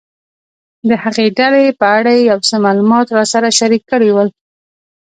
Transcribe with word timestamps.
د 0.87 0.89
هغې 1.03 1.27
ډلې 1.37 1.65
په 1.79 1.85
اړه 1.97 2.11
یې 2.17 2.21
یو 2.31 2.39
څه 2.47 2.55
معلومات 2.65 3.07
راسره 3.17 3.49
شریک 3.59 3.83
کړي 3.91 4.09
ول. 4.11 4.29